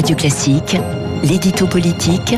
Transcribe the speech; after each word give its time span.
Radio 0.00 0.16
Classique, 0.16 0.78
l'édito 1.22 1.66
politique 1.66 2.34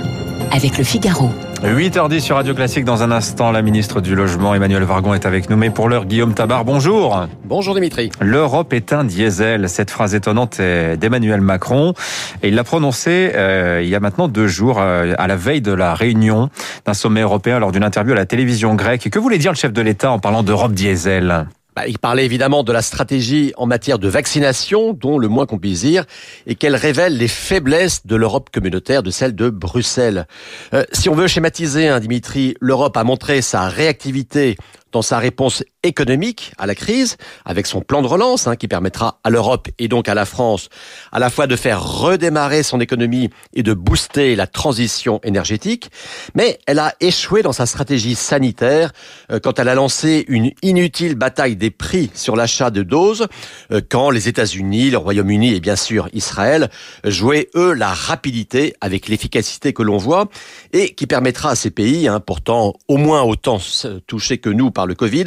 avec 0.51 0.79
le 0.79 0.83
Figaro. 0.83 1.31
8h10 1.63 2.19
sur 2.19 2.35
Radio 2.35 2.55
Classique. 2.55 2.85
Dans 2.85 3.05
un 3.05 3.13
instant, 3.13 3.53
la 3.53 3.63
ministre 3.63 4.01
du 4.01 4.17
Logement, 4.17 4.53
Emmanuel 4.53 4.83
Vargon, 4.83 5.15
est 5.15 5.27
avec 5.27 5.49
nous. 5.49 5.57
Mais 5.57 5.71
pour 5.71 5.89
l'heure, 5.89 6.07
Guillaume 6.07 6.35
Tabar, 6.35 6.65
bonjour. 6.65 7.29
Bonjour 7.45 7.75
Dimitri. 7.77 8.11
L'Europe 8.21 8.73
est 8.73 8.93
un 8.93 9.05
diesel. 9.05 9.69
Cette 9.69 9.93
phrase 9.93 10.17
étonnante 10.17 10.59
est 10.59 10.97
d'Emmanuel 10.97 11.41
Macron. 11.41 11.95
Et 12.43 12.49
il 12.49 12.57
l'a 12.57 12.65
prononcée 12.65 13.31
euh, 13.37 13.81
il 13.81 13.89
y 13.89 13.95
a 13.95 14.01
maintenant 14.01 14.27
deux 14.27 14.49
jours, 14.49 14.81
euh, 14.81 15.15
à 15.17 15.29
la 15.29 15.37
veille 15.37 15.61
de 15.61 15.73
la 15.73 15.95
réunion 15.95 16.51
d'un 16.85 16.95
sommet 16.95 17.21
européen 17.21 17.61
lors 17.61 17.71
d'une 17.71 17.85
interview 17.85 18.13
à 18.13 18.17
la 18.17 18.27
télévision 18.27 18.75
grecque. 18.75 19.09
Que 19.09 19.21
voulait 19.21 19.39
dire 19.39 19.53
le 19.53 19.57
chef 19.57 19.73
de 19.73 19.83
l'État 19.83 20.11
en 20.11 20.19
parlant 20.19 20.43
d'Europe 20.43 20.73
diesel? 20.73 21.47
Bah, 21.75 21.87
il 21.87 21.99
parlait 21.99 22.25
évidemment 22.25 22.65
de 22.65 22.73
la 22.73 22.83
stratégie 22.83 23.53
en 23.57 23.67
matière 23.67 23.99
de 23.99 24.09
vaccination, 24.09 24.93
dont 24.93 25.19
le 25.19 25.29
moins 25.29 25.47
qu'on 25.47 25.59
puisse 25.59 25.81
dire, 25.81 26.05
et 26.47 26.55
qu'elle 26.55 26.77
révèle 26.77 27.17
les 27.17 27.29
faiblesses 27.29 28.07
de 28.07 28.17
l'Europe 28.17 28.51
communautaire, 28.53 29.03
de 29.03 29.11
celle 29.11 29.35
de 29.35 29.49
Bruxelles. 29.49 30.27
Euh, 30.75 30.85
si 30.93 31.09
on 31.09 31.15
veut 31.15 31.29
schématiser, 31.29 31.89
hein, 31.89 32.01
Dimitri, 32.01 32.55
l'Europe 32.61 32.97
a 32.97 33.05
montré 33.05 33.41
sa 33.41 33.69
réactivité 33.69 34.57
dans 34.93 35.03
sa 35.03 35.19
réponse 35.19 35.65
économique 35.83 36.53
à 36.59 36.67
la 36.67 36.75
crise, 36.75 37.17
avec 37.45 37.67
son 37.67 37.81
plan 37.81 38.03
de 38.03 38.07
relance 38.07 38.47
hein, 38.47 38.57
qui 38.57 38.69
permettra 38.69 39.19
à 39.25 39.31
l'Europe 39.31 39.69
et 39.79 39.89
donc 39.89 40.09
à 40.09 40.15
la 40.15 40.25
France 40.25 40.69
à 41.11 41.19
la 41.19 41.31
fois 41.31 41.47
de 41.47 41.57
faire 41.57 41.83
redémarrer 41.83 42.63
son 42.63 42.81
économie 42.81 43.31
et 43.55 43.63
de 43.63 43.75
booster 43.75 44.37
la 44.37 44.47
transition 44.47 45.21
énergétique, 45.25 45.91
mais 46.35 46.59
elle 46.67 46.79
a 46.79 46.95
échoué 47.01 47.43
dans 47.43 47.53
sa 47.53 47.67
stratégie 47.67 48.15
sanitaire 48.15 48.93
euh, 49.31 49.41
quand 49.41 49.59
elle 49.59 49.69
a 49.69 49.75
lancé 49.75 50.25
une 50.29 50.53
inutile 50.63 51.15
bataille 51.15 51.57
des 51.57 51.71
prix 51.71 52.11
sur 52.15 52.37
l'achat 52.37 52.71
de 52.71 52.83
doses, 52.83 53.27
euh, 53.73 53.81
quand 53.89 54.11
les 54.11 54.29
États-Unis, 54.29 54.91
le 54.91 54.99
Royaume-Uni 54.99 55.55
et 55.55 55.61
bien 55.61 55.77
sûr 55.77 56.09
Israël 56.13 56.71
jouaient 57.05 57.49
eux 57.55 57.73
la 57.73 57.93
rapidité 57.93 58.75
avec 58.81 59.09
l'efficacité 59.09 59.73
que 59.73 59.83
l'on 59.83 59.97
voit 59.97 60.29
et 60.73 60.95
qui 60.95 61.07
permettra 61.07 61.51
à 61.51 61.55
ces 61.55 61.71
pays, 61.71 62.09
hein, 62.09 62.21
pourtant 62.21 62.75
au 62.89 62.97
moins 62.97 63.23
autant 63.23 63.59
touchés 64.07 64.39
que 64.39 64.51
nous 64.51 64.71
le 64.87 64.95
Covid, 64.95 65.27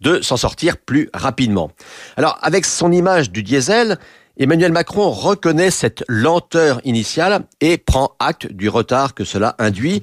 de 0.00 0.20
s'en 0.20 0.36
sortir 0.36 0.76
plus 0.76 1.08
rapidement. 1.14 1.70
Alors, 2.16 2.38
avec 2.42 2.64
son 2.64 2.92
image 2.92 3.30
du 3.30 3.42
diesel, 3.42 3.98
Emmanuel 4.38 4.72
Macron 4.72 5.10
reconnaît 5.10 5.70
cette 5.70 6.04
lenteur 6.08 6.80
initiale 6.84 7.42
et 7.60 7.76
prend 7.76 8.12
acte 8.18 8.50
du 8.50 8.70
retard 8.70 9.12
que 9.12 9.24
cela 9.24 9.54
induit. 9.58 10.00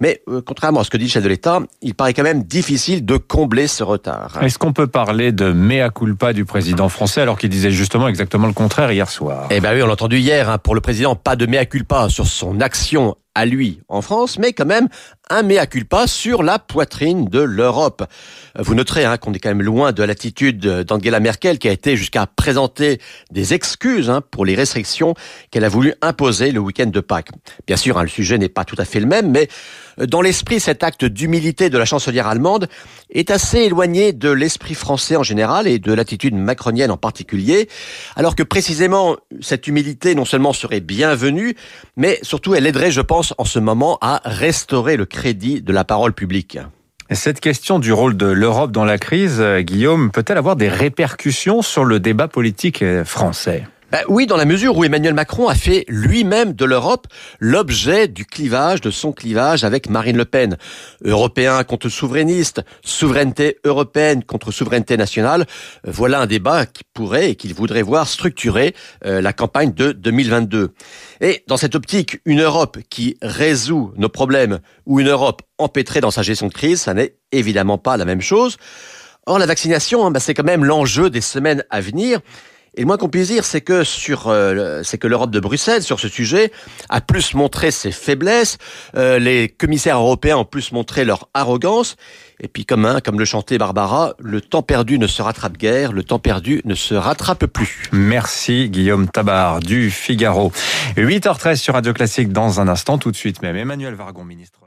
Mais 0.00 0.22
euh, 0.28 0.40
contrairement 0.40 0.80
à 0.80 0.84
ce 0.84 0.90
que 0.90 0.96
dit 0.96 1.06
le 1.06 1.10
chef 1.10 1.22
de 1.22 1.28
l'État, 1.28 1.58
il 1.80 1.94
paraît 1.94 2.14
quand 2.14 2.22
même 2.22 2.44
difficile 2.44 3.04
de 3.04 3.16
combler 3.16 3.66
ce 3.66 3.82
retard. 3.82 4.38
Est-ce 4.40 4.58
qu'on 4.58 4.72
peut 4.72 4.86
parler 4.86 5.32
de 5.32 5.52
mea 5.52 5.90
culpa 5.90 6.32
du 6.32 6.44
président 6.44 6.88
français 6.88 7.22
alors 7.22 7.36
qu'il 7.38 7.50
disait 7.50 7.72
justement 7.72 8.06
exactement 8.06 8.46
le 8.46 8.52
contraire 8.52 8.92
hier 8.92 9.10
soir? 9.10 9.48
Eh 9.50 9.60
bien 9.60 9.74
oui, 9.74 9.82
on 9.82 9.86
l'a 9.86 9.94
entendu 9.94 10.18
hier. 10.18 10.48
Hein, 10.48 10.58
pour 10.58 10.76
le 10.76 10.80
président, 10.80 11.16
pas 11.16 11.34
de 11.34 11.46
mea 11.46 11.66
culpa 11.66 12.08
sur 12.08 12.28
son 12.28 12.60
action 12.60 13.16
à 13.34 13.46
lui 13.46 13.80
en 13.88 14.02
France, 14.02 14.38
mais 14.38 14.52
quand 14.52 14.66
même 14.66 14.88
un 15.30 15.42
mea 15.42 15.66
culpa 15.66 16.06
sur 16.06 16.42
la 16.42 16.58
poitrine 16.58 17.26
de 17.26 17.40
l'Europe. 17.40 18.04
Vous 18.58 18.74
noterez 18.74 19.04
hein, 19.04 19.16
qu'on 19.16 19.32
est 19.32 19.38
quand 19.38 19.48
même 19.48 19.62
loin 19.62 19.92
de 19.92 20.02
l'attitude 20.02 20.60
d'Angela 20.60 21.20
Merkel 21.20 21.58
qui 21.58 21.68
a 21.68 21.72
été 21.72 21.96
jusqu'à 21.96 22.26
présenter 22.26 23.00
des 23.30 23.54
excuses 23.54 24.10
hein, 24.10 24.20
pour 24.30 24.44
les 24.44 24.54
restrictions 24.54 25.14
qu'elle 25.50 25.64
a 25.64 25.70
voulu 25.70 25.94
imposer 26.02 26.52
le 26.52 26.60
week-end 26.60 26.86
de 26.86 27.00
Pâques. 27.00 27.30
Bien 27.66 27.76
sûr, 27.76 27.98
hein, 27.98 28.02
le 28.02 28.08
sujet 28.08 28.36
n'est 28.36 28.50
pas 28.50 28.64
tout 28.64 28.76
à 28.78 28.84
fait 28.84 29.00
le 29.00 29.06
même, 29.06 29.30
mais 29.30 29.48
dans 29.98 30.20
l'esprit, 30.20 30.60
cet 30.60 30.82
acte 30.82 31.04
d'humilité 31.04 31.70
de 31.70 31.78
la 31.78 31.84
chancelière 31.84 32.26
allemande 32.26 32.68
est 33.10 33.30
assez 33.30 33.58
éloigné 33.58 34.12
de 34.12 34.30
l'esprit 34.30 34.74
français 34.74 35.16
en 35.16 35.22
général 35.22 35.66
et 35.66 35.78
de 35.78 35.92
l'attitude 35.92 36.34
macronienne 36.34 36.90
en 36.90 36.96
particulier, 36.96 37.68
alors 38.16 38.34
que 38.34 38.42
précisément 38.42 39.16
cette 39.40 39.66
humilité 39.66 40.14
non 40.14 40.24
seulement 40.24 40.52
serait 40.52 40.80
bienvenue, 40.80 41.54
mais 41.96 42.18
surtout 42.22 42.54
elle 42.54 42.66
aiderait, 42.66 42.90
je 42.90 43.00
pense, 43.00 43.34
en 43.38 43.44
ce 43.44 43.58
moment 43.58 43.98
à 44.00 44.20
restaurer 44.24 44.96
le 44.96 45.06
crédit 45.06 45.62
de 45.62 45.72
la 45.72 45.84
parole 45.84 46.12
publique. 46.12 46.58
Cette 47.10 47.40
question 47.40 47.78
du 47.78 47.92
rôle 47.92 48.16
de 48.16 48.26
l'Europe 48.26 48.72
dans 48.72 48.84
la 48.84 48.96
crise, 48.96 49.40
euh, 49.40 49.60
Guillaume, 49.60 50.10
peut-elle 50.10 50.38
avoir 50.38 50.56
des 50.56 50.68
répercussions 50.68 51.60
sur 51.60 51.84
le 51.84 52.00
débat 52.00 52.26
politique 52.26 52.82
euh, 52.82 53.04
français? 53.04 53.64
Ben 53.92 54.00
oui, 54.08 54.24
dans 54.24 54.38
la 54.38 54.46
mesure 54.46 54.74
où 54.74 54.84
Emmanuel 54.84 55.12
Macron 55.12 55.48
a 55.48 55.54
fait 55.54 55.84
lui-même 55.86 56.54
de 56.54 56.64
l'Europe 56.64 57.06
l'objet 57.40 58.08
du 58.08 58.24
clivage, 58.24 58.80
de 58.80 58.90
son 58.90 59.12
clivage 59.12 59.64
avec 59.64 59.90
Marine 59.90 60.16
Le 60.16 60.24
Pen. 60.24 60.56
Européen 61.04 61.62
contre 61.62 61.90
souverainiste, 61.90 62.62
souveraineté 62.82 63.58
européenne 63.64 64.24
contre 64.24 64.50
souveraineté 64.50 64.96
nationale, 64.96 65.44
voilà 65.84 66.22
un 66.22 66.26
débat 66.26 66.64
qui 66.64 66.84
pourrait 66.94 67.32
et 67.32 67.34
qu'il 67.34 67.52
voudrait 67.52 67.82
voir 67.82 68.08
structurer 68.08 68.74
euh, 69.04 69.20
la 69.20 69.34
campagne 69.34 69.74
de 69.74 69.92
2022. 69.92 70.72
Et 71.20 71.44
dans 71.46 71.58
cette 71.58 71.74
optique, 71.74 72.18
une 72.24 72.40
Europe 72.40 72.78
qui 72.88 73.18
résout 73.20 73.92
nos 73.98 74.08
problèmes 74.08 74.60
ou 74.86 75.00
une 75.00 75.08
Europe 75.08 75.42
empêtrée 75.58 76.00
dans 76.00 76.10
sa 76.10 76.22
gestion 76.22 76.46
de 76.46 76.54
crise, 76.54 76.80
ça 76.80 76.94
n'est 76.94 77.16
évidemment 77.30 77.76
pas 77.76 77.98
la 77.98 78.06
même 78.06 78.22
chose. 78.22 78.56
Or, 79.26 79.38
la 79.38 79.44
vaccination, 79.44 80.10
ben, 80.10 80.18
c'est 80.18 80.32
quand 80.32 80.44
même 80.44 80.64
l'enjeu 80.64 81.10
des 81.10 81.20
semaines 81.20 81.62
à 81.68 81.82
venir. 81.82 82.20
Et 82.74 82.80
le 82.80 82.86
moins 82.86 82.96
qu'on 82.96 83.10
puisse 83.10 83.28
dire, 83.28 83.44
c'est 83.44 83.60
que 83.60 83.84
sur, 83.84 84.28
euh, 84.28 84.80
c'est 84.82 84.96
que 84.96 85.06
l'Europe 85.06 85.30
de 85.30 85.40
Bruxelles 85.40 85.82
sur 85.82 86.00
ce 86.00 86.08
sujet 86.08 86.50
a 86.88 87.02
plus 87.02 87.34
montré 87.34 87.70
ses 87.70 87.92
faiblesses. 87.92 88.56
Euh, 88.96 89.18
les 89.18 89.50
commissaires 89.50 89.98
européens 89.98 90.38
ont 90.38 90.46
plus 90.46 90.72
montré 90.72 91.04
leur 91.04 91.28
arrogance. 91.34 91.96
Et 92.40 92.48
puis, 92.48 92.64
comme 92.64 92.86
un, 92.86 93.00
comme 93.00 93.18
le 93.18 93.26
chantait 93.26 93.58
Barbara, 93.58 94.14
le 94.18 94.40
temps 94.40 94.62
perdu 94.62 94.98
ne 94.98 95.06
se 95.06 95.20
rattrape 95.20 95.58
guère, 95.58 95.92
le 95.92 96.02
temps 96.02 96.18
perdu 96.18 96.62
ne 96.64 96.74
se 96.74 96.94
rattrape 96.94 97.44
plus. 97.44 97.90
Merci 97.92 98.70
Guillaume 98.70 99.06
Tabar 99.06 99.60
du 99.60 99.90
Figaro. 99.90 100.50
8h13 100.96 101.56
sur 101.56 101.74
Radio 101.74 101.92
Classique 101.92 102.32
dans 102.32 102.58
un 102.58 102.68
instant, 102.68 102.96
tout 102.96 103.10
de 103.10 103.16
suite 103.16 103.42
même. 103.42 103.56
Emmanuel 103.56 103.94
Vargon, 103.94 104.24
ministre. 104.24 104.61